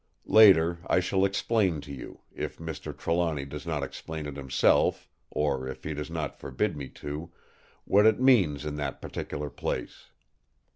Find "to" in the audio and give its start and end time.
1.81-1.93, 7.05-7.31